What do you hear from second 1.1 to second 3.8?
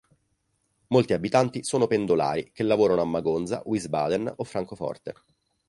abitanti sono pendolari che lavorano a Magonza,